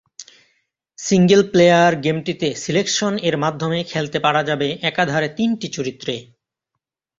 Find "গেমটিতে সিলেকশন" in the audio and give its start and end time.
2.03-3.13